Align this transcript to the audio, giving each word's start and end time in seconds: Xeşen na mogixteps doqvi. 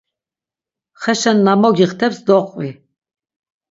Xeşen 1.01 1.37
na 1.45 1.53
mogixteps 1.61 2.17
doqvi. 2.27 2.69